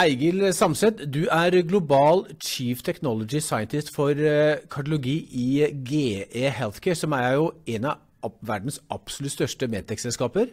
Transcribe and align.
Eigil 0.00 0.52
Samset, 0.54 1.02
du 1.12 1.26
er 1.28 1.62
global 1.68 2.22
chief 2.40 2.82
technology 2.82 3.40
scientist 3.40 3.90
for 3.92 4.08
eh, 4.08 4.56
kardiologi 4.70 5.28
i 5.36 5.66
GE 5.84 6.48
Healthcare, 6.56 6.94
som 6.94 7.12
er 7.12 7.34
jo 7.34 7.50
en 7.66 7.84
av 7.90 8.32
verdens 8.40 8.78
absolutt 8.88 9.34
største 9.34 9.68
Medtech-selskaper. 9.68 10.46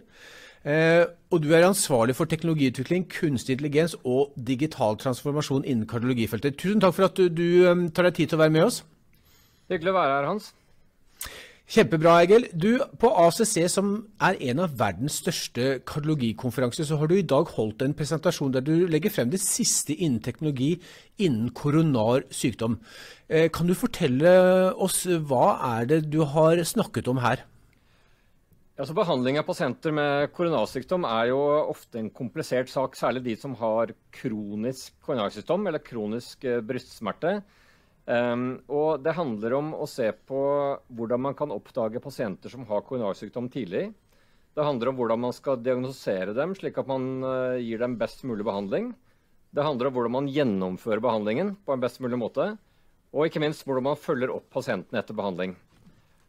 Eh, 0.67 1.05
og 1.31 1.43
du 1.45 1.53
er 1.55 1.63
ansvarlig 1.63 2.17
for 2.17 2.27
teknologiutvikling, 2.27 3.07
kunstig 3.07 3.55
intelligens 3.55 3.95
og 4.03 4.33
digital 4.47 4.99
transformasjon 4.99 5.63
innen 5.63 5.87
kardiologifeltet. 5.87 6.59
Tusen 6.59 6.83
takk 6.83 6.97
for 6.97 7.07
at 7.07 7.15
du, 7.15 7.29
du 7.31 7.47
eh, 7.69 7.87
tar 7.95 8.09
deg 8.09 8.19
tid 8.19 8.33
til 8.33 8.41
å 8.41 8.43
være 8.43 8.55
med 8.57 8.67
oss. 8.67 8.81
Hyggelig 9.71 9.93
å 9.93 9.99
være 10.01 10.17
her, 10.17 10.31
Hans. 10.33 10.51
Kjempebra, 11.67 12.21
Egil. 12.23 12.45
Du, 12.55 12.79
På 12.95 13.09
ACC, 13.25 13.65
som 13.67 13.89
er 14.23 14.37
en 14.47 14.61
av 14.63 14.77
verdens 14.79 15.17
største 15.19 15.81
kardiologikonferanser, 15.83 16.87
så 16.87 16.95
har 16.95 17.09
du 17.11 17.17
i 17.17 17.25
dag 17.27 17.49
holdt 17.57 17.83
en 17.83 17.95
presentasjon 17.97 18.53
der 18.55 18.63
du 18.63 18.85
legger 18.87 19.11
frem 19.11 19.33
det 19.33 19.41
siste 19.43 19.91
innen 19.91 20.21
teknologi 20.23 20.77
innen 21.19 21.49
koronar 21.51 22.23
sykdom. 22.31 22.79
Eh, 23.27 23.49
kan 23.51 23.67
du 23.67 23.75
fortelle 23.75 24.31
oss 24.79 25.01
hva 25.27 25.57
er 25.73 25.91
det 25.91 25.99
du 26.07 26.21
har 26.23 26.63
snakket 26.63 27.11
om 27.11 27.19
her? 27.19 27.43
Altså, 28.79 28.95
behandling 28.95 29.35
av 29.41 29.49
pasienter 29.49 29.91
med 29.91 30.31
koronarsykdom 30.37 31.03
er 31.09 31.33
jo 31.33 31.43
ofte 31.67 31.99
en 31.99 32.11
komplisert 32.15 32.71
sak, 32.71 32.95
særlig 32.95 33.25
de 33.25 33.35
som 33.43 33.59
har 33.59 33.91
kronisk 34.15 34.95
koronarsykdom 35.03 35.67
eller 35.67 35.83
kronisk 35.83 36.47
eh, 36.47 36.63
brystsmerte. 36.63 37.41
Um, 38.07 38.61
og 38.71 39.01
det 39.03 39.17
handler 39.17 39.57
om 39.57 39.73
å 39.75 39.85
se 39.89 40.07
på 40.29 40.41
hvordan 40.95 41.25
man 41.25 41.33
kan 41.35 41.51
oppdage 41.51 41.99
pasienter 41.99 42.53
som 42.53 42.63
har 42.69 42.85
koronarsykdom 42.87 43.49
tidlig. 43.51 43.89
Det 44.55 44.63
handler 44.63 44.93
om 44.93 45.01
hvordan 45.01 45.19
man 45.25 45.35
skal 45.35 45.59
diagnosere 45.59 46.31
dem, 46.37 46.53
slik 46.55 46.79
at 46.79 46.87
man 46.87 47.09
uh, 47.25 47.59
gir 47.59 47.83
dem 47.83 47.97
best 47.99 48.23
mulig 48.23 48.47
behandling. 48.47 48.93
Det 49.51 49.65
handler 49.65 49.89
om 49.89 49.97
hvordan 49.97 50.15
man 50.15 50.31
gjennomfører 50.31 51.03
behandlingen 51.03 51.51
på 51.67 51.75
en 51.75 51.83
best 51.83 51.99
mulig 52.03 52.21
måte. 52.21 52.53
Og 53.11 53.27
ikke 53.27 53.43
minst 53.43 53.67
hvordan 53.67 53.89
man 53.89 53.99
følger 53.99 54.31
opp 54.31 54.47
pasientene 54.55 55.03
etter 55.03 55.17
behandling. 55.17 55.57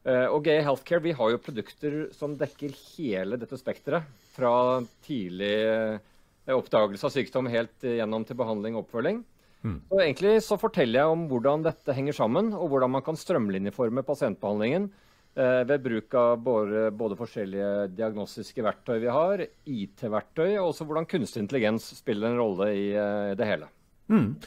Uh, 0.02 0.26
og 0.34 0.50
GE 0.50 0.58
Healthcare 0.66 1.04
vi 1.06 1.14
har 1.14 1.30
jo 1.30 1.42
produkter 1.46 1.98
som 2.18 2.34
dekker 2.42 2.74
hele 2.96 3.38
dette 3.38 3.58
spekteret. 3.60 4.10
Fra 4.34 4.82
tidlig 5.06 5.54
uh, 5.62 6.58
oppdagelse 6.58 7.06
av 7.06 7.14
sykdom 7.14 7.46
helt 7.54 7.86
gjennom 7.86 8.26
til 8.26 8.42
behandling 8.42 8.74
og 8.74 8.88
oppfølging. 8.88 9.22
Mm. 9.64 9.78
Så 9.90 10.00
egentlig 10.02 10.34
så 10.46 10.58
forteller 10.60 11.02
jeg 11.02 11.12
om 11.12 11.26
hvordan 11.30 11.64
dette 11.66 11.94
henger 11.96 12.16
sammen, 12.16 12.52
og 12.54 12.70
hvordan 12.72 12.92
man 12.94 13.04
kan 13.06 13.18
strømlinjeforme 13.18 14.04
pasientbehandlingen 14.06 14.86
eh, 15.34 15.62
ved 15.68 15.82
bruk 15.84 16.14
av 16.18 16.36
både, 16.44 16.84
både, 16.94 17.18
forskjellige 17.18 17.72
diagnostiske 17.98 18.64
verktøy 18.64 19.00
vi 19.02 19.10
har, 19.12 19.42
IT-verktøy, 19.66 20.52
og 20.60 20.70
også 20.70 20.86
hvordan 20.86 21.10
kunstig 21.10 21.42
intelligens 21.44 21.90
spiller 21.98 22.30
en 22.30 22.40
rolle 22.42 22.70
i 22.76 22.86
eh, 22.94 23.34
det 23.38 23.50
hele. 23.50 23.70
Mm. 24.08 24.38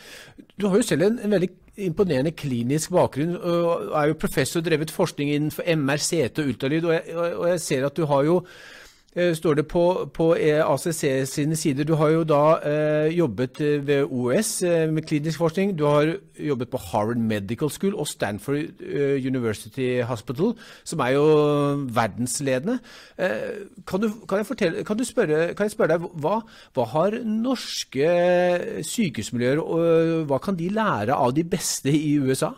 Du 0.58 0.68
har 0.68 0.80
jo 0.80 0.86
selv 0.86 1.06
en, 1.06 1.20
en, 1.22 1.34
veldig 1.36 1.52
imponerende 1.86 2.34
klinisk 2.34 2.92
bakgrunn, 2.96 3.36
og 3.38 3.92
er 4.00 4.10
jo 4.10 4.22
professor 4.24 4.64
drevet 4.66 4.94
forskning 4.94 5.30
innenfor 5.36 5.68
MR, 5.76 6.02
CT 6.02 6.42
og 6.42 6.54
ultralyd, 6.54 6.88
og 6.88 6.96
jeg, 6.96 7.18
og 7.36 7.46
jeg 7.52 7.62
ser 7.68 7.86
at 7.88 8.00
du 8.00 8.08
har 8.10 8.26
jo 8.26 8.40
står 9.12 9.58
det 9.60 9.66
på, 9.68 10.10
på, 10.14 10.26
e 10.40 10.54
ACC 10.64 11.02
sine 11.28 11.56
sider. 11.60 11.84
Du 11.84 11.98
har 12.00 12.14
jo 12.14 12.24
da 12.24 12.44
eh, 12.64 13.12
jobbet 13.12 13.60
eh, 13.60 13.82
ved 13.88 14.08
OS 14.08 14.62
eh, 14.64 14.88
med 14.88 15.04
klinisk 15.04 15.42
forskning. 15.42 15.74
Du 15.80 15.84
har 15.86 16.14
jobbet 16.40 16.72
på 16.72 16.78
Harvard 16.78 17.18
Medical 17.20 17.70
School 17.70 17.96
og 18.00 18.08
Stanford 18.08 18.80
eh, 18.80 19.20
University 19.28 20.00
Hospital, 20.08 20.56
som 20.88 21.04
er 21.04 21.18
jo 21.18 21.26
verdensledende. 21.92 22.80
Eh, 23.20 23.68
kan, 23.88 24.00
du, 24.00 24.10
kan, 24.30 24.46
fortelle, 24.46 24.84
kan, 24.88 25.06
spørre, 25.06 25.54
kan, 25.54 25.68
jeg 25.68 25.76
spørre 25.76 25.98
deg, 25.98 26.10
hva, 26.24 26.40
hva 26.74 26.90
har 26.96 27.20
norske 27.28 28.08
sykehusmiljøer, 28.88 29.60
og 29.60 30.28
hva 30.32 30.40
kan 30.40 30.56
de 30.56 30.72
lære 30.72 31.20
av 31.20 31.36
de 31.36 31.44
beste 31.44 31.92
i 31.92 32.16
USA? 32.24 32.54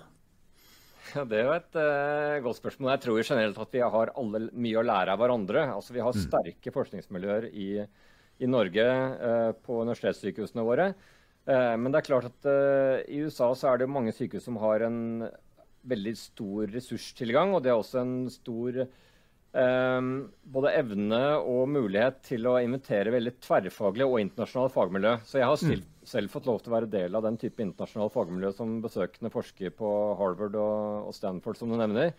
Ja, 1.13 1.23
Det 1.29 1.37
er 1.37 1.45
jo 1.45 1.53
et 1.53 1.75
uh, 1.77 2.41
godt 2.41 2.57
spørsmål. 2.57 2.91
Jeg 2.95 3.01
tror 3.03 3.19
generelt 3.21 3.59
at 3.61 3.75
vi 3.75 3.81
har 3.95 4.11
alle 4.17 4.47
mye 4.49 4.79
å 4.79 4.85
lære 4.85 5.13
av 5.13 5.19
hverandre. 5.21 5.65
Altså, 5.75 5.93
Vi 5.93 6.01
har 6.01 6.15
mm. 6.15 6.23
sterke 6.25 6.73
forskningsmiljøer 6.73 7.49
i, 7.53 7.67
i 8.41 8.49
Norge 8.49 8.85
uh, 9.21 9.51
på 9.53 9.83
universitetssykehusene 9.83 10.65
våre. 10.65 10.89
Uh, 11.45 11.75
men 11.77 11.93
det 11.93 12.01
er 12.01 12.07
klart 12.07 12.29
at 12.31 12.49
i 13.05 13.19
USA 13.21 13.51
så 13.53 13.73
er 13.73 13.83
det 13.83 13.91
mange 13.91 14.15
sykehus 14.15 14.47
som 14.47 14.57
har 14.63 14.87
en 14.87 15.27
veldig 15.85 16.15
stor 16.17 16.73
ressurstilgang. 16.73 17.53
Og 17.53 17.61
det 17.61 17.73
er 17.73 17.77
også 17.77 18.01
en 18.01 18.17
stor 18.33 18.85
både 19.53 20.69
evne 20.73 21.19
og 21.37 21.67
mulighet 21.69 22.23
til 22.25 22.47
å 22.49 22.55
invitere 22.57 23.11
veldig 23.13 23.35
tverrfaglige 23.37 24.07
og 24.09 24.21
internasjonale 24.23 24.73
fagmiljø. 24.73 25.11
Så 25.29 25.37
jeg 25.37 25.45
har 25.45 25.65
mm. 25.69 25.83
selv 26.09 26.33
fått 26.33 26.47
lov 26.49 26.57
til 26.63 26.71
å 26.71 26.75
være 26.79 26.89
del 26.89 27.17
av 27.19 27.27
den 27.27 27.37
type 27.37 27.61
internasjonale 27.61 28.13
fagmiljø 28.15 28.49
som 28.57 28.79
besøkende 28.81 29.29
forsker 29.33 29.75
på 29.77 29.91
Harvard 30.17 30.57
og, 30.57 31.11
og 31.11 31.13
Stanford, 31.13 31.59
som 31.59 31.69
du 31.69 31.77
nevner. 31.77 32.15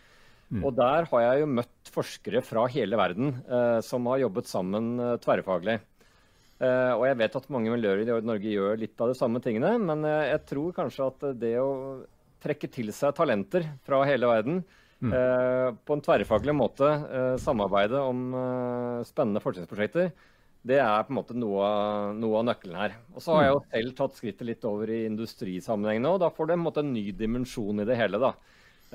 Mm. 0.53 0.63
Og 0.63 0.77
der 0.77 1.09
har 1.11 1.25
jeg 1.25 1.43
jo 1.43 1.51
møtt 1.57 1.91
forskere 1.95 2.45
fra 2.45 2.69
hele 2.73 2.99
verden 3.01 3.33
eh, 3.49 3.81
som 3.85 4.07
har 4.13 4.23
jobbet 4.23 4.51
sammen 4.51 4.95
eh, 5.01 5.17
tverrfaglig. 5.25 5.79
Eh, 6.63 6.93
og 6.95 7.05
jeg 7.09 7.19
vet 7.23 7.39
at 7.41 7.51
mange 7.53 7.73
miljøer 7.73 8.05
i 8.05 8.09
Norge 8.29 8.53
gjør 8.53 8.79
litt 8.79 9.01
av 9.03 9.11
de 9.11 9.19
samme 9.19 9.43
tingene, 9.45 9.75
men 9.83 10.05
jeg 10.07 10.45
tror 10.51 10.77
kanskje 10.77 11.11
at 11.11 11.29
det 11.41 11.57
å 11.59 11.73
trekke 12.45 12.69
til 12.71 12.93
seg 12.93 13.17
talenter 13.17 13.67
fra 13.87 14.03
hele 14.07 14.29
verden 14.29 14.63
mm. 15.05 15.17
Eh, 15.19 15.69
på 15.85 15.97
en 15.97 16.05
tverrfaglig 16.05 16.55
måte, 16.57 16.89
eh, 16.89 17.35
samarbeide 17.43 18.01
om 18.01 18.25
spennende 19.07 19.43
forskningsprosjekter, 19.45 20.11
det 20.65 20.81
er 20.81 21.05
på 21.05 21.13
en 21.13 21.19
måte 21.19 21.37
noe, 21.37 21.65
noe 22.17 22.41
av 22.41 22.47
nøkkelen 22.49 22.77
her. 22.81 22.99
Og 23.13 23.21
så 23.21 23.37
har 23.37 23.45
jeg 23.45 23.53
jo 23.53 23.61
mm. 23.61 23.71
selv 23.75 23.97
tatt 23.99 24.19
skrittet 24.19 24.49
litt 24.49 24.69
over 24.69 24.93
i 24.93 25.03
industrisammenheng 25.11 26.01
nå. 26.05 26.17
Da 26.23 26.31
får 26.33 26.49
det 26.49 26.57
en, 26.57 26.65
måte, 26.65 26.85
en 26.85 26.95
ny 26.95 27.11
dimensjon 27.19 27.85
i 27.85 27.89
det 27.89 27.99
hele. 28.01 28.21
da. 28.23 28.33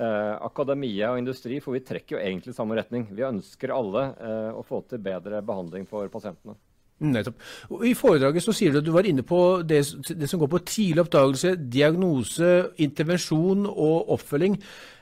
Eh, 0.00 0.34
akademia 0.46 1.10
og 1.12 1.20
industri, 1.20 1.58
for 1.60 1.76
vi 1.76 1.82
trekker 1.84 2.16
jo 2.16 2.22
egentlig 2.22 2.54
samme 2.56 2.78
retning. 2.78 3.04
Vi 3.12 3.26
ønsker 3.26 3.74
alle 3.74 4.04
eh, 4.16 4.50
å 4.56 4.64
få 4.64 4.80
til 4.88 5.02
bedre 5.04 5.42
behandling 5.44 5.84
for 5.90 6.08
pasientene. 6.12 6.56
Nettopp. 7.00 7.36
I 7.84 7.94
foredraget 7.96 8.44
så 8.44 8.52
sier 8.56 8.72
du 8.72 8.80
at 8.80 8.86
du 8.86 8.92
var 8.92 9.06
inne 9.08 9.24
på 9.24 9.60
det, 9.64 9.82
det 10.20 10.28
som 10.28 10.40
går 10.40 10.50
på 10.52 10.62
tidlig 10.68 11.04
oppdagelse, 11.04 11.54
diagnose, 11.72 12.50
intervensjon 12.80 13.64
og 13.70 14.10
oppfølging. 14.16 14.58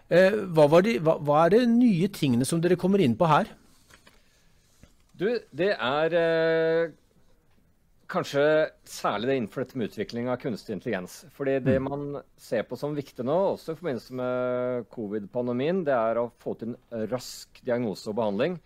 Eh, 0.08 0.38
hva, 0.56 0.68
de, 0.84 0.96
hva, 1.04 1.18
hva 1.20 1.42
er 1.44 1.56
de 1.56 1.64
nye 1.68 2.08
tingene 2.08 2.46
som 2.48 2.62
dere 2.64 2.78
kommer 2.80 3.02
inn 3.04 3.16
på 3.18 3.28
her? 3.28 3.50
Du, 5.18 5.26
det 5.50 5.72
er 5.74 6.14
eh, 6.16 6.94
kanskje 8.08 8.42
særlig 8.88 9.28
det 9.28 9.36
innenfor 9.36 9.64
dette 9.64 9.78
med 9.78 9.90
utvikling 9.90 10.30
av 10.32 10.40
kunstig 10.40 10.76
intelligens. 10.76 11.20
Fordi 11.36 11.58
det 11.60 11.76
mm. 11.76 11.88
man 11.90 12.22
ser 12.40 12.64
på 12.68 12.78
som 12.80 12.96
viktig 12.96 13.26
nå, 13.26 13.36
også 13.52 13.74
i 13.74 13.80
forbindelse 13.80 14.18
med 14.20 14.88
covid-pandemien, 14.94 15.84
det 15.84 15.96
er 15.96 16.22
å 16.22 16.30
få 16.40 16.56
til 16.56 16.72
en 16.72 17.06
rask 17.12 17.60
diagnose 17.66 18.08
og 18.08 18.16
behandling. 18.20 18.56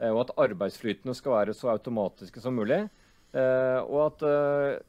Eh, 0.00 0.10
og 0.10 0.24
at 0.24 0.34
arbeidsflytene 0.48 1.14
skal 1.16 1.36
være 1.36 1.56
så 1.56 1.70
automatiske 1.74 2.42
som 2.42 2.58
mulig. 2.58 2.82
Eh, 3.30 3.78
og 3.84 4.00
at 4.08 4.26
eh, 4.26 4.80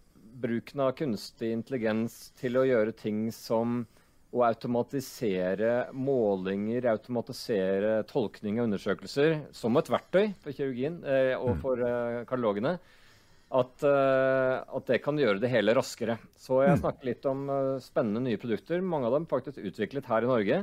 bruken 0.41 0.81
av 0.87 0.95
kunstig 0.97 1.51
intelligens 1.53 2.31
til 2.39 2.57
å 2.57 2.65
gjøre 2.65 2.95
ting 2.97 3.27
som 3.35 3.83
å 4.31 4.45
automatisere 4.47 5.91
målinger, 5.91 6.87
automatisere 6.93 7.99
tolkning 8.07 8.61
av 8.61 8.69
undersøkelser 8.69 9.41
som 9.55 9.75
et 9.79 9.91
verktøy 9.91 10.31
for 10.43 10.55
kirurgien 10.55 11.01
eh, 11.03 11.33
og 11.35 11.57
mm. 11.57 11.61
for 11.63 11.83
eh, 11.83 12.21
kardiologene, 12.29 12.77
at, 13.51 13.83
eh, 13.83 14.53
at, 14.63 14.85
det 14.87 15.01
kan 15.03 15.19
gjøre 15.19 15.41
det 15.43 15.51
hele 15.51 15.75
raskere. 15.75 16.15
Så 16.39 16.61
jeg 16.63 16.77
mm. 16.77 16.81
snakker 16.85 17.09
litt 17.09 17.27
om 17.27 17.43
uh, 17.51 17.81
spennende 17.83 18.23
nye 18.23 18.39
produkter, 18.39 18.79
mange 18.79 19.09
av 19.09 19.17
dem 19.17 19.27
faktisk 19.27 19.59
utviklet 19.59 20.07
her 20.07 20.23
i 20.23 20.31
Norge, 20.31 20.61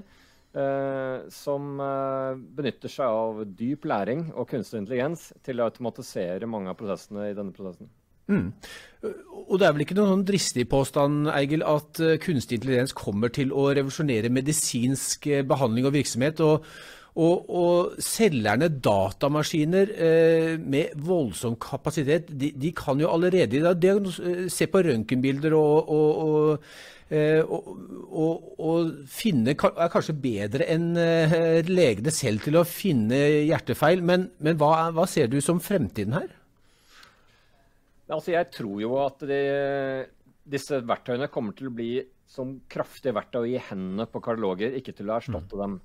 uh, 0.56 1.28
som 1.32 1.74
uh, 1.76 2.32
benytter 2.32 2.92
seg 2.92 3.20
av 3.20 3.44
dyp 3.58 3.84
læring 3.92 4.30
og 4.32 4.48
kunstig 4.54 4.80
intelligens 4.80 5.28
til 5.44 5.60
å 5.60 5.68
automatisere 5.68 6.48
mange 6.48 6.72
av 6.72 6.80
prosessene 6.80 7.28
i 7.28 7.36
denne 7.36 7.52
prosessen. 7.52 7.92
Mm. 8.28 8.52
Og 9.48 9.56
det 9.60 9.66
er 9.66 9.74
vel 9.74 9.84
ikke 9.86 9.96
noen 9.96 10.12
sånn 10.12 10.28
dristig 10.28 10.66
påstand 10.68 11.30
Eigil, 11.32 11.62
at 11.64 12.00
uh, 12.02 12.16
kunstig 12.20 12.58
intelligens 12.58 12.94
kommer 12.96 13.32
til 13.32 13.54
å 13.54 13.70
revolusjonere 13.70 14.32
medisinsk 14.34 15.28
uh, 15.30 15.42
behandling 15.48 15.88
og 15.88 15.94
virksomhet. 15.96 16.42
og, 16.44 16.66
og, 17.18 17.48
og 17.50 18.02
selgerne 18.02 18.68
datamaskiner 18.84 19.90
eh, 19.96 20.52
med 20.60 20.94
voldsom 21.02 21.56
kapasitet, 21.60 22.30
de, 22.30 22.52
de, 22.54 22.70
kan 22.76 23.00
jo 23.00 23.10
allerede 23.10 23.62
da, 23.64 23.74
se 24.52 24.68
på 24.70 24.84
røntgenbilder 24.86 25.56
og, 25.58 25.90
og, 25.90 26.68
eh, 27.10 27.42
og, 27.42 29.02
finne 29.10 29.56
er 29.56 29.90
kanskje 29.90 30.14
bedre 30.22 30.68
enn 30.70 30.92
eh, 31.00 31.58
legene 31.66 32.14
selv 32.14 32.46
til 32.46 32.60
å 32.60 32.66
finne 32.68 33.18
hjertefeil. 33.48 34.04
Men, 34.04 34.30
men 34.38 34.60
hva, 34.60 34.92
hva 34.94 35.08
ser 35.10 35.32
du 35.32 35.40
som 35.42 35.62
fremtiden 35.62 36.20
her? 36.20 36.30
Altså, 38.08 38.32
jeg 38.32 38.48
tror 38.54 38.80
jo 38.80 38.94
at 39.02 39.22
de, 39.28 39.42
disse 40.48 40.80
verktøyene 40.88 41.28
kommer 41.32 41.56
til 41.56 41.68
å 41.68 41.74
bli 41.76 41.92
som 42.28 42.58
kraftige 42.68 43.16
verktøy 43.16 43.54
i 43.54 43.62
hendene 43.70 44.08
på 44.08 44.20
kardiologer, 44.24 44.76
ikke 44.76 44.94
til 44.96 45.10
å 45.10 45.16
erstatte 45.16 45.56
mm. 45.56 45.62
dem. 45.62 45.78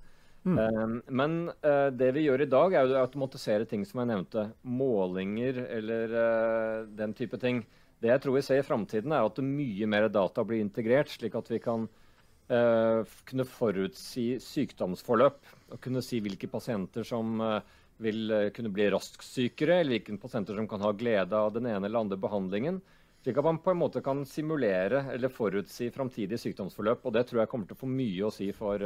Mm. 0.43 0.57
Um, 0.59 0.95
men 1.07 1.35
uh, 1.63 1.87
det 1.95 2.09
vi 2.17 2.25
gjør 2.25 2.43
i 2.43 2.49
dag, 2.51 2.75
er 2.75 2.87
jo 2.87 2.97
å 2.97 3.03
automatisere 3.05 3.67
ting 3.69 3.85
som 3.87 4.01
jeg 4.01 4.11
nevnte. 4.11 4.49
Målinger 4.67 5.61
eller 5.79 6.15
uh, 6.17 6.77
den 6.99 7.15
type 7.15 7.39
ting. 7.39 7.63
Det 8.03 8.11
jeg 8.11 8.23
tror 8.23 8.35
vi 8.35 8.43
ser 8.43 8.59
i 8.59 8.67
framtiden, 8.67 9.15
er 9.15 9.23
at 9.23 9.39
mye 9.43 9.87
mer 9.87 10.09
data 10.11 10.43
blir 10.47 10.59
integrert, 10.59 11.13
slik 11.13 11.37
at 11.39 11.47
vi 11.51 11.61
kan 11.63 11.87
uh, 11.87 13.15
kunne 13.29 13.47
forutsi 13.47 14.33
sykdomsforløp. 14.43 15.39
Og 15.71 15.79
kunne 15.83 16.03
si 16.03 16.19
hvilke 16.23 16.51
pasienter 16.51 17.07
som 17.07 17.39
uh, 17.39 17.61
vil 18.01 18.31
uh, 18.31 18.49
kunne 18.55 18.71
bli 18.73 18.89
raskt 18.93 19.25
sykere, 19.27 19.81
eller 19.81 19.97
hvilke 19.97 20.17
pasienter 20.21 20.57
som 20.57 20.67
kan 20.69 20.83
ha 20.85 20.91
glede 20.97 21.37
av 21.37 21.53
den 21.55 21.69
ene 21.69 21.89
eller 21.89 22.05
andre 22.05 22.19
behandlingen. 22.19 22.81
Slik 23.23 23.39
at 23.39 23.47
man 23.47 23.61
på 23.63 23.71
en 23.71 23.79
måte 23.79 24.03
kan 24.03 24.25
simulere 24.27 25.05
eller 25.13 25.31
forutsi 25.31 25.87
framtidige 25.95 26.41
sykdomsforløp. 26.41 27.05
Og 27.07 27.15
det 27.15 27.27
tror 27.29 27.43
jeg 27.43 27.51
kommer 27.53 27.69
til 27.69 27.77
å 27.77 27.83
få 27.85 27.87
mye 27.87 28.25
å 28.27 28.33
si 28.35 28.49
for 28.51 28.83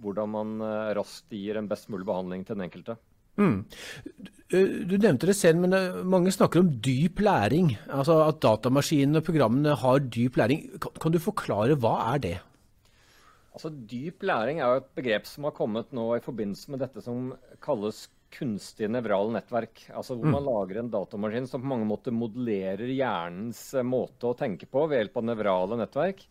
hvordan 0.00 0.32
man 0.32 0.54
raskt 0.96 1.36
gir 1.36 1.60
en 1.60 1.68
best 1.68 1.90
mulig 1.92 2.08
behandling 2.08 2.46
til 2.48 2.56
den 2.56 2.64
enkelte. 2.70 2.96
Mm. 3.40 3.64
Du 4.88 4.96
nevnte 4.98 5.28
det 5.30 5.36
selv, 5.38 5.62
men 5.62 5.74
eh, 5.76 5.98
mange 6.04 6.32
snakker 6.34 6.62
om 6.62 6.70
dyp 6.84 7.22
læring. 7.24 7.72
Altså 7.88 8.18
at 8.26 8.40
datamaskinene 8.42 9.22
og 9.22 9.26
programmene 9.26 9.76
har 9.80 10.02
dyp 10.04 10.38
læring. 10.40 10.66
Kan 11.00 11.14
du 11.14 11.20
forklare 11.22 11.78
hva 11.80 11.96
er 12.14 12.24
det? 12.26 12.36
Altså 13.50 13.72
Dyp 13.90 14.22
læring 14.22 14.60
er 14.60 14.68
jo 14.70 14.80
et 14.80 14.92
begrep 14.94 15.24
som 15.26 15.44
har 15.48 15.54
kommet 15.56 15.88
nå 15.96 16.04
i 16.14 16.22
forbindelse 16.22 16.70
med 16.70 16.84
dette 16.84 17.02
som 17.02 17.32
kalles 17.62 18.04
kunstig 18.30 18.88
nevrale 18.90 19.34
nettverk. 19.34 19.86
Altså 19.94 20.16
hvor 20.16 20.30
man 20.30 20.44
mm. 20.44 20.48
lager 20.48 20.80
en 20.80 20.90
datamaskin 20.92 21.48
som 21.50 21.62
på 21.62 21.70
mange 21.72 21.88
måter 21.88 22.14
modellerer 22.14 22.92
hjernens 22.92 23.62
eh, 23.74 23.86
måte 23.86 24.30
å 24.30 24.36
tenke 24.38 24.68
på 24.70 24.86
ved 24.86 25.02
hjelp 25.02 25.18
av 25.20 25.26
nevrale 25.30 25.80
nettverk. 25.80 26.22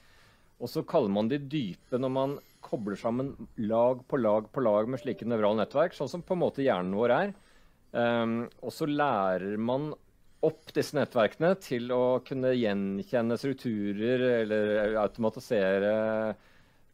Og 0.60 0.72
så 0.72 0.84
kaller 0.88 1.12
man 1.16 1.32
de 1.32 1.40
dype 1.40 2.00
når 2.00 2.14
man 2.16 2.38
kobler 2.64 3.00
sammen 3.00 3.32
lag 3.56 4.02
på 4.08 4.20
lag 4.20 4.50
på 4.52 4.64
lag 4.64 4.90
med 4.92 5.00
slike 5.02 5.28
nevrale 5.28 5.62
nettverk, 5.62 5.96
sånn 5.96 6.12
som 6.12 6.24
på 6.26 6.36
en 6.36 6.44
måte 6.44 6.66
hjernen 6.66 6.98
vår 7.00 7.16
er. 7.16 7.34
Um, 7.92 8.44
og 8.62 8.74
så 8.76 8.86
lærer 8.90 9.56
man 9.58 9.94
opp 10.46 10.72
disse 10.76 10.96
nettverkene 10.96 11.54
til 11.64 11.90
å 11.92 12.20
kunne 12.28 12.54
gjenkjenne 12.56 13.38
strukturer 13.40 14.24
eller 14.42 15.00
automatisere 15.02 15.94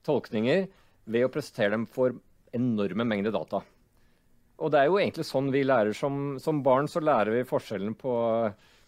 tolkninger 0.06 0.66
ved 1.06 1.28
å 1.28 1.32
presentere 1.34 1.76
dem 1.76 1.86
for 1.90 2.16
enorme 2.56 3.06
mengder 3.06 3.34
data. 3.36 3.62
Og 4.64 4.72
det 4.72 4.80
er 4.80 4.88
jo 4.90 5.00
egentlig 5.02 5.26
sånn 5.28 5.52
vi 5.52 5.66
lærer. 5.66 5.96
Som, 5.98 6.38
som 6.40 6.62
barn 6.64 6.88
så 6.92 7.04
lærer 7.04 7.34
vi 7.36 7.48
forskjellen 7.48 7.96
på 8.00 8.16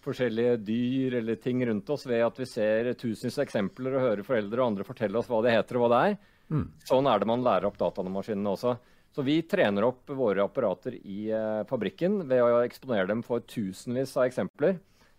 forskjellige 0.07 0.57
dyr 0.63 1.17
eller 1.19 1.39
ting 1.41 1.63
rundt 1.67 1.89
oss 1.91 2.05
ved 2.07 2.23
at 2.23 2.37
vi 2.39 2.47
ser 2.47 2.93
tusenvis 2.95 3.39
av 3.39 3.47
eksempler 3.47 3.97
og 3.97 4.05
hører 4.05 4.27
foreldre 4.27 4.61
og 4.61 4.71
andre 4.71 4.87
fortelle 4.87 5.19
oss 5.19 5.27
hva 5.31 5.41
det 5.43 5.55
heter 5.57 5.79
og 5.79 5.85
hva 5.85 5.89
det 5.93 6.03
er. 6.11 6.19
Mm. 6.47 6.67
Sånn 6.87 7.09
er 7.11 7.19
det 7.19 7.27
man 7.27 7.43
lærer 7.43 7.67
opp 7.67 7.79
datamaskinene 7.81 8.53
også. 8.53 8.77
Så 9.15 9.23
vi 9.25 9.41
trener 9.49 9.87
opp 9.87 10.11
våre 10.13 10.45
apparater 10.45 10.95
i 10.99 11.27
eh, 11.33 11.63
fabrikken 11.67 12.21
ved 12.29 12.43
å 12.43 12.61
eksponere 12.61 13.09
dem 13.09 13.23
for 13.25 13.43
tusenvis 13.49 14.13
av 14.15 14.27
eksempler. 14.27 14.77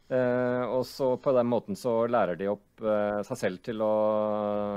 Eh, 0.08 0.64
og 0.70 0.86
så 0.88 1.10
på 1.20 1.32
den 1.36 1.48
måten 1.50 1.76
så 1.76 2.06
lærer 2.08 2.38
de 2.38 2.48
opp 2.52 2.84
eh, 2.84 3.20
seg 3.26 3.40
selv 3.40 3.62
til 3.66 3.82
å 3.84 3.92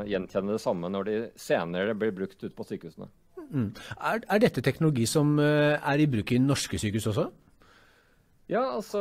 gjenkjenne 0.09 0.57
det 0.57 0.63
samme 0.63 0.89
når 0.91 1.07
de 1.07 1.17
senere 1.39 1.95
blir 1.95 2.15
brukt 2.17 2.41
ute 2.41 2.55
på 2.57 2.65
sykehusene. 2.67 3.07
Mm. 3.51 3.69
Er, 3.99 4.23
er, 4.23 4.39
dette 4.39 4.63
teknologi 4.63 5.05
som 5.09 5.35
eh, 5.41 5.75
er 5.75 6.01
i 6.01 6.07
bruk 6.09 6.31
i 6.31 6.39
norske 6.39 6.79
sykehus 6.79 7.09
også? 7.11 7.27
Ja, 8.51 8.65
altså 8.75 8.99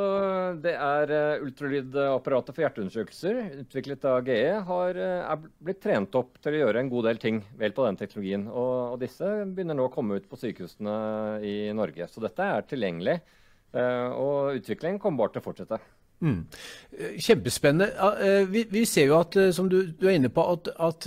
det 0.63 0.77
er 0.79 1.11
uh, 1.11 1.43
ultralydapparatet 1.43 2.55
for 2.55 2.63
hjerteundersøkelser, 2.63 3.39
utviklet 3.65 4.05
av 4.07 4.21
GE, 4.29 4.45
har, 4.69 5.01
uh, 5.01 5.25
er 5.33 5.41
blitt 5.67 5.81
trent 5.83 6.15
opp 6.21 6.37
til 6.39 6.55
å 6.55 6.61
gjøre 6.61 6.85
en 6.85 6.91
god 6.93 7.09
del 7.09 7.19
ting 7.19 7.41
ved 7.57 7.67
hjelp 7.67 7.81
av 7.83 7.89
den 7.89 7.99
teknologien. 7.99 8.45
Og, 8.47 8.75
og, 8.93 9.01
disse 9.03 9.33
begynner 9.49 9.79
nå 9.79 9.89
å 9.89 9.93
komme 9.95 10.21
ut 10.21 10.29
på 10.31 10.39
sykehusene 10.39 10.95
i 11.43 11.57
Norge. 11.75 12.07
Så 12.07 12.23
dette 12.23 12.47
er 12.47 12.69
tilgjengelig. 12.71 13.17
Og 13.71 14.57
utviklingen 14.59 14.99
kommer 15.03 15.25
bare 15.25 15.35
til 15.35 15.43
å 15.43 15.47
fortsette. 15.49 15.81
Mm. 16.27 16.41
Kjempespennende. 17.23 18.47
Vi, 18.51 18.65
vi, 18.71 18.83
ser 18.87 19.07
jo 19.07 19.19
at, 19.19 19.39
som 19.55 19.69
du, 19.71 19.79
du 19.95 20.09
er 20.09 20.17
inne 20.19 20.31
på, 20.35 20.43
at, 20.43 20.73
at 20.75 21.07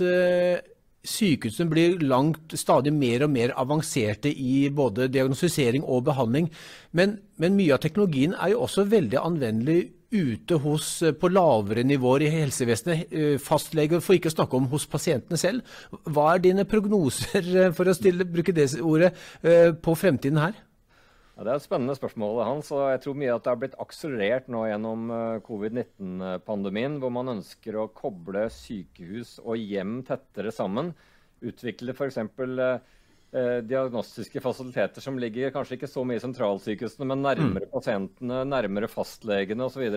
sykehusene 1.04 1.70
blir 1.70 1.98
langt, 2.04 2.54
stadig 2.58 2.92
mer 2.96 3.26
og 3.26 3.32
mer 3.34 3.52
avanserte 3.60 4.32
i 4.32 4.68
både 4.74 5.10
diagnostisering 5.12 5.84
og 5.84 6.06
behandling. 6.08 6.48
Men, 6.96 7.18
men, 7.40 7.58
mye 7.58 7.76
av 7.76 7.82
teknologien 7.84 8.34
er 8.38 8.54
jo 8.54 8.64
også 8.64 8.86
veldig 8.90 9.20
anvendelig 9.20 9.78
ute 10.14 10.58
hos, 10.62 10.88
på 11.20 11.30
lavere 11.32 11.82
nivåer 11.86 12.26
i 12.26 12.32
helsevesenet. 12.32 13.08
Eh, 13.10 13.34
fastleger, 13.42 14.02
for 14.04 14.16
ikke 14.16 14.30
å 14.30 14.36
snakke 14.36 14.60
om 14.60 14.68
hos 14.72 14.86
pasientene 14.90 15.40
selv. 15.40 15.76
Hva 16.06 16.34
er 16.34 16.44
dine 16.44 16.66
prognoser, 16.70 17.50
for 17.76 17.90
å 17.90 17.96
stille, 17.96 18.26
bruke 18.28 18.54
det 18.54 18.70
ordet, 18.80 19.14
eh, 19.42 19.72
på 19.74 19.96
fremtiden 19.98 20.40
her? 20.40 20.54
Ja, 21.34 21.42
det 21.42 21.50
er 21.50 21.58
et 21.58 21.64
spennende 21.64 21.96
spørsmål. 21.98 22.36
Hans, 22.46 22.68
og 22.70 22.84
jeg 22.92 23.00
tror 23.02 23.16
mye 23.18 23.32
at 23.34 23.42
det 23.42 23.50
har 23.50 23.58
blitt 23.58 23.80
akselerert 23.82 24.50
nå 24.52 24.60
gjennom 24.68 25.08
eh, 25.10 25.40
covid-19-pandemien, 25.42 27.00
hvor 27.02 27.10
man 27.16 27.32
ønsker 27.32 27.78
å 27.80 27.88
koble 27.90 28.44
sykehus 28.54 29.40
og 29.42 29.58
hjem 29.58 29.96
tettere 30.06 30.54
sammen. 30.54 30.92
Utvikle 31.42 31.96
f.eks. 31.96 32.20
Eh, 32.22 32.94
eh, 33.34 33.58
diagnostiske 33.66 34.44
fasiliteter 34.44 35.02
som 35.02 35.18
ligger 35.18 35.50
kanskje 35.56 35.80
ikke 35.80 35.90
så 35.90 36.06
mye 36.06 36.22
i 36.22 36.24
sentralsykehusene, 36.24 37.10
men 37.10 37.26
nærmere 37.26 37.66
mm. 37.66 37.74
pasientene, 37.74 38.44
nærmere 38.54 38.92
fastlegene 38.92 39.66
osv. 39.66 39.90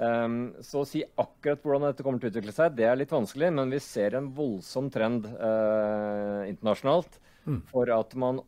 Um, 0.00 0.38
så 0.64 0.80
å 0.80 0.88
si 0.88 1.02
akkurat 1.04 1.60
hvordan 1.60 1.90
dette 1.90 2.04
kommer 2.04 2.20
til 2.20 2.30
å 2.30 2.34
utvikle 2.34 2.52
seg, 2.56 2.76
det 2.76 2.86
er 2.88 3.00
litt 3.00 3.10
vanskelig, 3.12 3.50
men 3.56 3.72
vi 3.72 3.80
ser 3.84 4.16
en 4.16 4.30
voldsom 4.36 4.92
trend 4.92 5.26
uh, 5.28 6.44
internasjonalt 6.48 7.18
mm. 7.48 7.58
for 7.72 7.92
at 7.96 8.16
man 8.20 8.40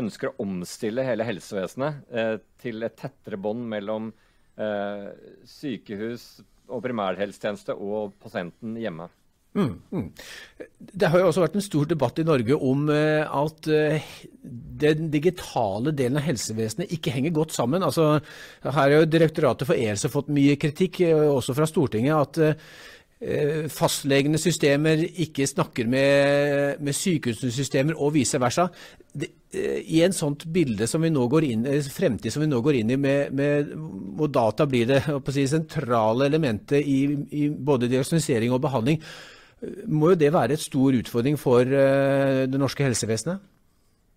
ønsker 0.00 0.30
å 0.30 0.44
omstille 0.44 1.04
hele 1.06 1.26
helsevesenet 1.26 2.08
eh, 2.12 2.34
til 2.62 2.86
et 2.86 2.96
tettere 2.98 3.38
bånd 3.40 3.66
mellom 3.70 4.10
eh, 4.60 5.08
sykehus 5.48 6.26
og 6.66 6.82
primærhelsetjeneste 6.84 7.76
og 7.76 8.16
pasienten 8.22 8.76
hjemme. 8.80 9.08
Mm, 9.56 9.76
mm. 9.88 10.08
Det 10.78 11.08
har 11.08 11.22
jo 11.22 11.28
også 11.30 11.40
vært 11.46 11.54
en 11.56 11.64
stor 11.64 11.86
debatt 11.88 12.18
i 12.20 12.26
Norge 12.28 12.58
om 12.60 12.90
eh, 12.92 13.22
at 13.24 13.70
eh, 13.72 14.10
den 14.82 15.08
digitale 15.12 15.94
delen 15.96 16.20
av 16.20 16.26
helsevesenet 16.26 16.92
ikke 16.92 17.14
henger 17.14 17.32
godt 17.38 17.56
sammen. 17.56 17.86
Altså, 17.86 18.18
her 18.66 18.76
har 18.76 18.92
jo 18.92 19.06
Direktoratet 19.08 19.70
for 19.70 19.78
ELSE 19.78 20.12
fått 20.12 20.28
mye 20.34 20.58
kritikk, 20.60 21.00
også 21.08 21.56
fra 21.56 21.68
Stortinget. 21.70 22.44
at 22.44 22.68
fastlegenes 23.72 24.42
systemer 24.44 25.00
ikke 25.00 25.46
snakker 25.48 25.88
med, 25.88 26.82
med 26.84 26.92
sykehusenes 26.92 27.56
systemer 27.56 27.96
og 27.96 28.12
vice 28.12 28.40
versa. 28.40 28.66
Det, 29.16 29.30
I 29.88 30.02
en 30.04 30.12
sånt 30.12 30.44
bilde 30.52 30.84
som 30.90 31.00
vi 31.00 31.08
nå 31.08 31.24
går 31.32 31.46
inn, 31.48 31.64
fremtid 31.88 32.34
som 32.34 32.44
vi 32.44 32.50
nå 32.50 32.60
går 32.60 32.82
inn 32.82 32.92
i, 32.92 32.98
med, 33.00 33.32
med, 33.32 33.72
hvor 34.18 34.28
data 34.28 34.66
blir 34.68 34.90
det 34.90 35.00
si, 35.32 35.46
sentrale 35.48 36.28
elementet 36.28 36.84
i, 36.84 37.00
i, 37.32 37.48
både 37.48 37.88
diagnostisering 37.88 38.52
og 38.52 38.60
behandling, 38.66 39.00
må 39.88 40.12
jo 40.12 40.20
det 40.20 40.34
være 40.34 40.58
et 40.58 40.66
stor 40.66 40.98
utfordring 40.98 41.40
for 41.40 41.64
det 41.64 42.60
norske 42.60 42.84
helsevesenet? 42.84 43.40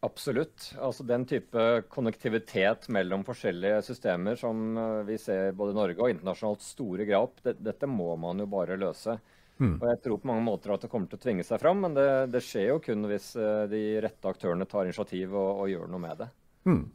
Absolutt. 0.06 0.70
Altså 0.80 1.04
Den 1.04 1.26
type 1.28 1.66
konnektivitet 1.92 2.88
mellom 2.94 3.26
forskjellige 3.28 3.82
systemer 3.90 4.40
som 4.40 4.78
eh, 4.78 5.02
vi 5.10 5.18
ser 5.20 5.52
både 5.58 5.76
i 5.76 5.80
Norge 5.80 6.06
og 6.06 6.14
internasjonalt 6.14 6.64
store 6.64 7.08
grap, 7.10 7.42
det, 7.44 7.58
dette 7.64 7.90
må 7.90 8.14
man 8.20 8.40
jo 8.40 8.48
bare 8.52 8.80
løse. 8.80 9.18
Mm. 9.60 9.74
Og 9.76 9.90
Jeg 9.90 10.00
tror 10.06 10.22
på 10.22 10.30
mange 10.30 10.46
måter 10.46 10.72
at 10.72 10.86
det 10.86 10.92
kommer 10.92 11.12
til 11.12 11.20
å 11.20 11.26
tvinge 11.26 11.44
seg 11.44 11.60
fram, 11.60 11.84
men 11.84 11.98
det, 11.98 12.08
det 12.32 12.44
skjer 12.46 12.70
jo 12.72 12.84
kun 12.84 13.10
hvis 13.12 13.34
eh, 13.36 13.66
de 13.72 13.84
rette 14.06 14.32
aktørene 14.32 14.70
tar 14.70 14.88
initiativ 14.88 15.36
og, 15.36 15.66
og 15.66 15.74
gjør 15.74 15.92
noe 15.92 16.06
med 16.06 16.24
det. 16.24 16.30
Mm. 16.70 16.86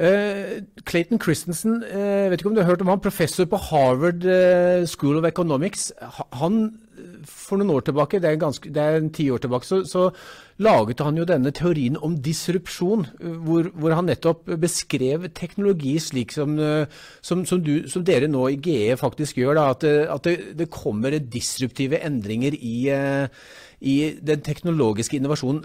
Uh, 0.00 0.60
Clayton 0.86 1.18
Christensen, 1.20 1.80
uh, 1.82 2.30
vet 2.30 2.40
ikke 2.40 2.52
om 2.52 2.54
du 2.54 2.62
har 2.62 2.70
hørt 2.70 2.84
om 2.84 2.92
han, 2.92 3.02
professor 3.02 3.48
på 3.50 3.58
Harvard 3.58 4.22
uh, 4.24 4.86
School 4.88 5.18
of 5.18 5.26
Economics. 5.28 5.90
Han 6.40 6.62
for 7.28 7.60
noen 7.60 7.72
år 7.74 7.84
tilbake, 7.86 8.20
det 8.22 8.30
er, 8.30 8.38
ganske, 8.40 8.70
det 8.72 8.82
er 8.82 8.98
en 8.98 9.10
ti 9.14 9.26
år 9.32 9.42
tilbake, 9.42 9.66
så, 9.68 9.80
så, 9.88 10.08
laget 10.60 11.00
han 11.00 11.16
jo 11.16 11.24
denne 11.24 11.52
teorien 11.56 11.96
om 12.04 12.18
disrupsjon, 12.20 13.06
hvor, 13.46 13.70
hvor 13.80 13.94
han 13.96 14.10
nettopp 14.10 14.50
beskrev 14.60 15.24
teknologi 15.32 15.94
slik 16.02 16.34
som, 16.36 16.58
som, 17.24 17.46
som, 17.48 17.62
du, 17.64 17.88
som 17.88 18.04
dere 18.04 18.28
nå 18.28 18.44
i 18.52 18.58
GE 18.60 18.98
faktisk 19.00 19.40
gjør. 19.40 19.56
Da, 19.56 19.64
at, 19.72 19.86
at 20.18 20.28
det, 20.28 20.36
det, 20.60 20.68
kommer 20.70 21.16
disruptive 21.16 22.02
endringer 22.04 22.52
i, 22.60 22.76
i 23.80 23.96
den 24.20 24.44
teknologiske 24.44 25.16
innovasjonen. 25.16 25.64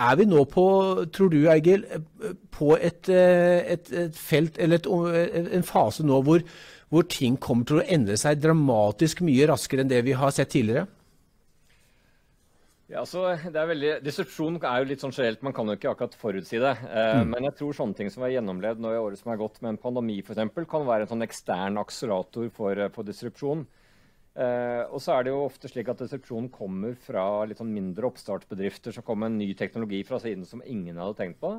Er 0.00 0.16
vi 0.20 0.26
nå 0.28 0.44
på, 0.52 0.66
tror 1.12 1.32
du 1.32 1.40
Eigil, 1.50 1.86
på 2.54 2.74
et, 2.76 3.08
et, 3.08 3.88
et 4.04 4.16
felt, 4.16 4.60
eller 4.60 4.84
et, 4.84 5.48
en 5.56 5.66
fase 5.66 6.06
nå 6.06 6.20
hvor 6.28 6.44
hvor 6.90 7.06
ting 7.06 7.36
kommer 7.38 7.66
til 7.68 7.80
å 7.80 7.86
endre 7.86 8.16
seg 8.18 8.40
dramatisk 8.42 9.22
mye 9.26 9.46
raskere 9.50 9.84
enn 9.84 9.92
det 9.92 10.02
vi 10.06 10.16
har 10.18 10.32
sett 10.34 10.50
tidligere? 10.52 10.88
Ja, 12.90 13.04
altså, 13.04 13.28
det 13.38 13.54
er 13.54 13.68
veldig, 13.70 13.90
Disrupsjon 14.02 14.56
er 14.58 14.80
jo 14.82 14.88
litt 14.90 15.02
sånn 15.02 15.14
generelt, 15.14 15.44
man 15.46 15.54
kan 15.54 15.68
jo 15.70 15.76
ikke 15.78 15.92
akkurat 15.92 16.16
forutsi 16.18 16.58
det. 16.58 16.72
Eh, 16.90 17.20
mm. 17.20 17.28
Men 17.30 17.46
jeg 17.46 17.54
tror 17.60 17.76
sånne 17.78 17.94
ting 17.94 18.10
som 18.10 18.24
er 18.26 18.32
gjennomlevd 18.34 18.82
nå 18.82 18.90
i 18.90 18.98
året 18.98 19.20
som 19.20 19.30
er 19.30 19.38
gått, 19.38 19.60
med 19.62 19.76
en 19.76 19.82
pandemi 19.84 20.16
f.eks., 20.24 20.56
kan 20.66 20.88
være 20.88 21.06
en 21.06 21.12
sånn 21.12 21.22
ekstern 21.22 21.78
akselerator 21.78 22.48
for, 22.56 22.74
eh, 22.74 22.90
for 22.90 23.06
disrupsjon. 23.06 23.62
Eh, 24.34 24.82
og 24.90 24.98
så 25.02 25.14
er 25.14 25.26
det 25.26 25.34
jo 25.36 25.44
ofte 25.44 25.70
slik 25.70 25.92
at 25.92 26.02
disrupsjon 26.02 26.48
kommer 26.54 26.98
fra 27.06 27.44
litt 27.46 27.62
sånn 27.62 27.70
mindre 27.74 28.10
oppstartsbedrifter 28.10 28.94
som 28.94 29.06
kommer 29.06 29.28
med 29.28 29.36
en 29.36 29.40
ny 29.44 29.54
teknologi 29.58 30.02
fra 30.06 30.18
siden 30.22 30.42
som 30.48 30.62
ingen 30.66 30.98
hadde 30.98 31.18
tenkt 31.18 31.38
på. 31.42 31.56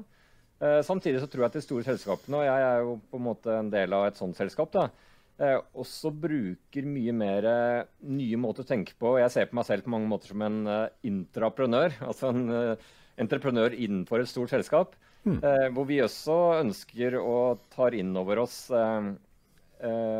Eh, 0.59 0.81
samtidig 0.83 1.23
så 1.23 1.31
tror 1.31 1.45
jeg 1.45 1.53
at 1.53 1.57
de 1.61 1.63
store 1.63 1.87
selskapene, 1.87 2.43
og 2.43 2.47
jeg 2.47 2.67
er 2.67 2.83
jo 2.83 2.97
på 3.07 3.19
en 3.19 3.27
måte 3.27 3.55
en 3.55 3.71
del 3.71 3.95
av 3.95 4.09
et 4.09 4.19
sånt 4.19 4.35
selskap, 4.35 4.75
da, 4.75 4.89
også 5.49 6.11
bruker 6.13 6.87
mye 6.87 7.13
mer 7.15 7.47
eh, 7.49 7.85
nye 8.13 8.39
måter 8.39 8.65
å 8.65 8.69
tenke 8.69 8.93
på. 8.99 9.15
Jeg 9.21 9.33
ser 9.33 9.49
på 9.49 9.57
meg 9.57 9.67
selv 9.67 9.85
på 9.85 9.93
mange 9.93 10.09
måter 10.11 10.33
som 10.33 10.43
en 10.45 10.59
eh, 10.69 10.89
intraprenør, 11.09 11.95
altså 12.09 12.31
en 12.31 12.43
eh, 12.55 12.91
entreprenør 13.21 13.75
innenfor 13.75 14.21
et 14.21 14.31
stort 14.31 14.53
selskap. 14.53 14.97
Mm. 15.21 15.35
hvor 15.75 15.85
vi 15.85 15.99
også 16.01 16.35
ønsker 16.63 17.13
å 17.21 17.59
ta 17.69 17.91
inn 17.93 18.15
over 18.17 18.39
oss 18.41 18.55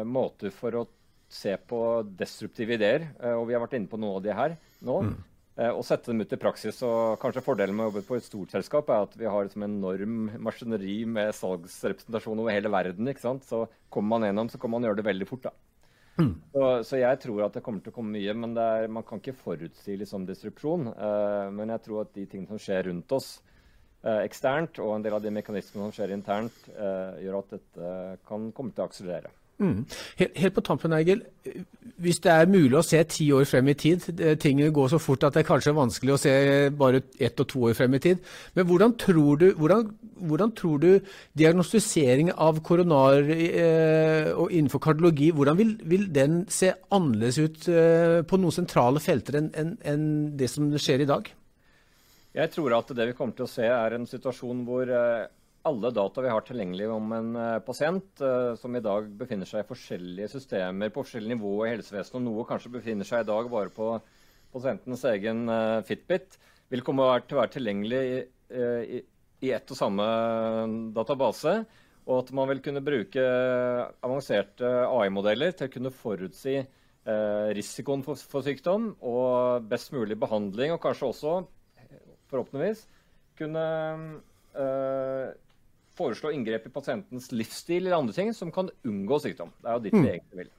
måter 0.06 0.54
for 0.54 0.78
å 0.78 0.84
se 1.26 1.56
på 1.58 1.80
destruktive 2.20 2.76
ideer. 2.78 3.08
og 3.32 3.48
vi 3.50 3.56
har 3.58 3.64
vært 3.64 3.80
inne 3.80 3.90
på 3.90 3.98
noe 3.98 4.20
av 4.20 4.22
de 4.28 4.36
her 4.38 4.54
nå. 4.86 5.00
Mm. 5.08 5.16
Eh, 5.62 5.70
og 5.70 5.84
sette 5.86 6.10
dem 6.10 6.24
ut 6.24 6.34
i 6.34 6.40
praksis. 6.42 6.80
Og 6.88 7.20
kanskje 7.22 7.44
Fordelen 7.46 7.78
med 7.78 7.86
å 7.86 7.92
jobbe 7.92 8.06
på 8.08 8.18
et 8.18 8.26
stort 8.26 8.54
selskap 8.56 8.90
er 8.90 9.06
at 9.06 9.18
vi 9.20 9.30
har 9.30 9.46
et 9.46 9.58
en 9.58 9.68
enorm 9.68 10.32
maskineri 10.42 11.02
med 11.06 11.36
salgsrepresentasjon 11.38 12.42
over 12.42 12.56
hele 12.56 12.72
verden. 12.74 13.12
ikke 13.12 13.28
sant? 13.28 13.46
Så 13.46 13.68
kommer 13.90 14.18
man 14.18 14.30
gjennom, 14.30 14.50
så 14.50 14.62
kan 14.62 14.74
man 14.74 14.88
gjøre 14.88 15.02
det 15.02 15.10
veldig 15.10 15.28
fort. 15.30 15.50
da. 15.50 15.54
Mm. 16.18 16.34
Så, 16.54 16.64
så, 16.84 16.98
jeg 17.00 17.20
tror 17.24 17.46
at 17.46 17.54
det 17.56 17.64
kommer 17.64 17.82
til 17.84 17.94
å 17.94 17.96
komme 17.96 18.18
mye. 18.18 18.34
men 18.34 18.58
er, 18.58 18.88
Man 18.88 19.06
kan 19.06 19.22
ikke 19.22 19.38
forutsi 19.38 19.98
liksom, 19.98 20.26
disrupsjon. 20.26 20.88
Uh, 20.96 21.52
men 21.54 21.70
jeg 21.76 21.86
tror 21.86 22.06
at 22.06 22.14
de 22.16 22.26
tingene 22.26 22.50
som 22.50 22.62
skjer 22.62 22.88
rundt 22.90 23.12
oss 23.12 23.30
uh, 24.06 24.22
eksternt, 24.24 24.82
og 24.82 24.96
en 24.96 25.06
del 25.06 25.14
av 25.14 25.22
de 25.22 25.36
mekanismene 25.36 25.90
som 25.90 25.94
skjer 26.00 26.16
internt, 26.16 26.58
uh, 26.74 27.20
gjør 27.22 27.44
at 27.44 27.56
dette 27.58 27.94
kan 28.28 28.50
komme 28.56 28.74
til 28.74 28.86
å 28.86 28.90
akselerere. 28.90 29.36
Mm. 29.62 29.86
Helt, 30.18 30.38
helt, 30.42 30.54
på 30.56 30.64
tampen, 30.66 30.94
Eigil. 30.98 31.22
Hvis 32.02 32.20
det 32.24 32.32
er 32.34 32.50
mulig 32.50 32.74
å 32.80 32.86
se 32.86 32.98
ti 33.06 33.28
år 33.36 33.46
frem 33.46 33.68
i 33.70 33.76
tid, 33.78 34.08
tingene 34.42 34.74
går 34.74 34.88
så 34.90 35.00
fort 35.02 35.22
at 35.28 35.36
det 35.36 35.44
er 35.44 35.50
kanskje 35.52 35.76
vanskelig 35.78 36.16
å 36.16 36.22
se 36.22 36.34
bare 36.74 37.04
ett 37.22 37.44
og 37.44 37.50
to 37.52 37.62
år 37.70 37.76
frem 37.78 37.94
i 37.94 38.02
tid. 38.02 38.24
Men 38.58 38.66
hvordan 38.70 38.96
tror 39.02 39.38
du, 39.42 39.46
hvordan, 39.60 39.92
hvordan 40.32 40.54
tror 40.58 40.82
du 40.82 40.90
diagnostisering 41.38 42.32
av 42.34 42.64
koronar 42.66 43.30
eh, 43.36 44.32
og 44.34 44.50
innenfor 44.50 44.82
kardiologi, 44.82 45.30
hvordan 45.36 45.60
vil, 45.60 45.76
vil, 45.94 46.08
den 46.14 46.42
se 46.50 46.72
annerledes 46.90 47.38
ut 47.38 47.70
eh, 47.70 48.22
på 48.26 48.42
noen 48.42 48.58
sentrale 48.58 49.04
felter 49.04 49.38
enn 49.44 49.52
en, 49.62 49.76
en 49.86 50.10
det 50.38 50.50
som 50.50 50.74
skjer 50.74 51.06
i 51.06 51.10
dag? 51.12 51.30
Jeg 52.32 52.54
tror 52.54 52.80
at 52.80 52.96
det 52.96 53.12
vi 53.12 53.14
kommer 53.14 53.38
til 53.38 53.46
å 53.46 53.52
se, 53.52 53.68
er 53.68 53.94
en 53.94 54.10
situasjon 54.10 54.66
hvor 54.66 54.90
eh, 54.90 55.30
alle 55.68 55.92
data 55.94 56.22
vi 56.22 56.32
har 56.32 56.42
tilgjengelig 56.46 56.88
om 56.90 57.12
en 57.14 57.36
uh, 57.38 57.60
pasient 57.66 58.24
uh, 58.24 58.54
som 58.58 58.76
i 58.76 58.82
dag 58.84 59.10
befinner 59.18 59.50
seg 59.50 59.62
i 59.62 59.70
forskjellige 59.70 60.32
systemer 60.34 60.90
på 60.90 61.04
forskjellige 61.04 61.36
nivåer 61.36 61.68
i 61.68 61.74
helsevesenet, 61.76 62.18
og 62.18 62.26
noe 62.26 62.46
kanskje 62.50 62.74
befinner 62.74 63.08
seg 63.08 63.24
i 63.24 63.30
dag 63.30 63.50
bare 63.52 63.74
på 63.76 63.92
pasientens 64.56 65.06
egen 65.12 65.46
uh, 65.52 65.84
Fitbit, 65.86 66.40
vil 66.72 66.84
komme 66.88 67.06
til 67.28 67.38
å 67.38 67.42
være 67.44 67.54
tilgjengelig 67.58 68.02
i, 68.52 69.02
ett 69.52 69.72
og 69.74 69.78
samme 69.78 70.06
database. 70.96 71.54
Og 72.08 72.22
at 72.24 72.32
man 72.36 72.48
vil 72.50 72.62
kunne 72.64 72.84
bruke 72.84 73.24
avanserte 74.04 74.70
AI-modeller 74.88 75.52
til 75.56 75.68
å 75.68 75.74
kunne 75.74 75.92
forutsi 75.92 76.62
risikoen 77.58 78.06
for 78.06 78.46
sykdom 78.46 78.92
og 79.04 79.68
best 79.68 79.92
mulig 79.92 80.16
behandling, 80.22 80.72
og 80.72 80.80
kanskje 80.84 81.10
også, 81.12 81.36
forhåpentligvis, 82.32 82.86
kunne 83.40 83.66
foreslå 85.98 86.32
inngrep 86.36 86.68
i 86.68 86.74
pasientens 86.74 87.32
livsstil 87.36 87.86
eller 87.86 88.00
andre 88.00 88.16
ting 88.16 88.32
som 88.36 88.52
kan 88.54 88.72
unngå 88.88 89.20
sykdom. 89.24 89.52
Det 89.62 89.70
er 89.70 89.78
jo 89.78 89.86
dit 89.86 89.96
vi 89.96 90.02
mm. 90.02 90.10
egentlig 90.14 90.44
vil. 90.44 90.52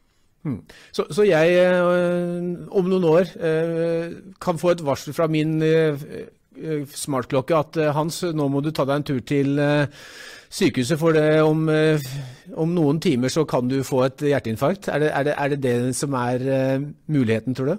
Mm. 0.42 0.58
Så, 0.90 1.06
så, 1.10 1.22
jeg 1.22 1.54
øh, 1.54 2.66
om 2.74 2.88
noen 2.90 3.04
år 3.06 3.28
øh, 3.38 4.14
kan 4.42 4.58
få 4.58 4.72
et 4.74 4.82
varsel 4.84 5.14
fra 5.14 5.28
min 5.30 5.62
øh, 5.62 6.00
smartklokke 6.90 7.56
at 7.56 7.78
Hans, 7.94 8.24
nå 8.34 8.48
må 8.50 8.60
du 8.60 8.72
ta 8.74 8.84
deg 8.88 9.00
en 9.00 9.06
tur 9.08 9.20
til 9.24 9.60
sykehuset, 10.52 10.98
for 11.00 11.16
det, 11.16 11.40
om, 11.40 11.62
om, 12.52 12.74
noen 12.74 12.98
timer 13.00 13.32
så 13.32 13.46
kan 13.48 13.70
du 13.70 13.78
få 13.86 14.02
et 14.04 14.26
hjerteinfarkt. 14.34 14.90
Er 14.92 15.00
det 15.00 15.08
er 15.14 15.22
det, 15.24 15.34
er 15.38 15.48
det, 15.48 15.62
det 15.62 15.96
som 15.96 16.12
er 16.12 16.44
muligheten, 17.08 17.56
tror 17.56 17.72
du? 17.72 17.78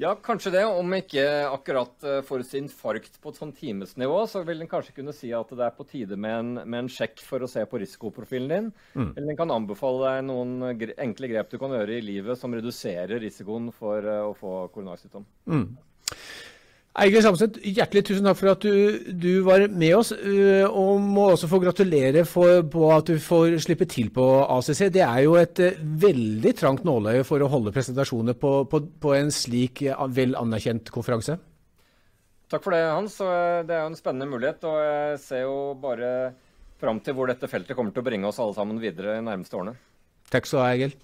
Ja, 0.00 0.14
kanskje 0.14 0.54
det. 0.54 0.62
Om 0.64 0.94
ikke 0.96 1.24
akkurat 1.50 1.92
får 2.00 2.22
for 2.24 2.44
sin 2.46 2.64
infarkt 2.64 3.18
på 3.20 3.32
et 3.32 3.40
sånn 3.40 3.52
timesnivå, 3.52 4.22
så 4.30 4.40
vil 4.48 4.62
en 4.64 4.70
kanskje 4.70 4.94
kunne 4.96 5.12
si 5.12 5.28
at 5.36 5.52
det 5.52 5.66
er 5.66 5.74
på 5.76 5.84
tide 5.88 6.16
med 6.16 6.36
en, 6.38 6.52
med 6.62 6.78
en 6.84 6.88
sjekk 6.88 7.20
for 7.26 7.44
å 7.44 7.50
se 7.50 7.66
på 7.68 7.82
risikoprofilen 7.82 8.48
din. 8.48 8.70
Mm. 8.94 9.10
Eller 9.10 9.34
en 9.34 9.40
kan 9.42 9.52
anbefale 9.58 10.00
deg 10.06 10.24
noen 10.30 10.54
gre 10.80 10.96
enkle 11.04 11.28
grep 11.34 11.52
du 11.52 11.58
kan 11.60 11.76
gjøre 11.76 11.98
i 11.98 12.06
livet 12.06 12.40
som 12.40 12.56
reduserer 12.56 13.20
risikoen 13.20 13.68
for 13.76 14.08
uh, 14.08 14.30
å 14.30 14.34
få 14.38 14.54
koronasykdom. 14.72 15.26
Mm. 15.52 15.66
Eigil 16.98 17.22
Samset, 17.22 17.60
hjertelig 17.62 18.00
tusen 18.08 18.24
takk 18.26 18.38
for 18.40 18.50
at 18.50 18.64
du, 18.66 19.12
du 19.14 19.44
var 19.46 19.62
med 19.70 19.92
oss. 19.94 20.08
Øh, 20.10 20.66
og 20.66 20.98
må 20.98 21.28
også 21.30 21.46
få 21.50 21.60
gratulere 21.62 22.24
for, 22.26 22.64
på 22.66 22.88
at 22.90 23.12
du 23.12 23.20
får 23.22 23.60
slippe 23.62 23.86
til 23.86 24.08
på 24.10 24.24
ACC. 24.42 24.88
Det 24.96 25.04
er 25.06 25.20
jo 25.22 25.36
et 25.38 25.62
øh, 25.62 25.78
veldig 26.02 26.52
trangt 26.58 26.82
nåløye 26.88 27.22
for 27.28 27.42
å 27.42 27.50
holde 27.52 27.70
presentasjoner 27.76 28.34
på, 28.34 28.64
på, 28.72 28.82
på 29.04 29.14
en 29.14 29.30
slik 29.30 29.84
øh, 29.86 30.02
vel 30.16 30.34
anerkjent 30.40 30.90
konferanse. 30.90 31.38
Takk 32.50 32.66
for 32.66 32.74
det, 32.74 32.82
Hans. 32.82 33.20
Det 33.22 33.76
er 33.76 33.84
jo 33.84 33.92
en 33.92 34.00
spennende 34.00 34.26
mulighet. 34.32 34.66
Og 34.66 34.80
jeg 34.82 35.20
ser 35.22 35.44
jo 35.44 35.60
bare 35.78 36.10
fram 36.82 36.98
til 37.06 37.14
hvor 37.14 37.30
dette 37.30 37.46
feltet 37.52 37.78
kommer 37.78 37.94
til 37.94 38.02
å 38.02 38.08
bringe 38.08 38.26
oss 38.26 38.42
alle 38.42 38.56
sammen 38.56 38.82
videre 38.82 39.14
de 39.14 39.22
nærmeste 39.28 39.54
årene. 39.54 39.76
Takk 40.34 40.50
skal 40.50 40.58
du 40.58 40.64
ha, 40.64 40.74
Egil. 40.74 40.98